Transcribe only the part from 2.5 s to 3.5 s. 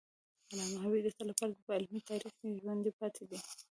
ژوندی پاتي دی.